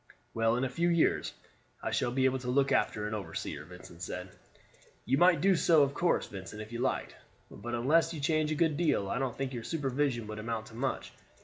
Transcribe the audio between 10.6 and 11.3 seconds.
to much.